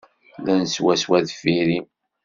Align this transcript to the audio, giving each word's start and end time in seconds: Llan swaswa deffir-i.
Llan 0.39 0.65
swaswa 0.73 1.17
deffir-i. 1.25 1.79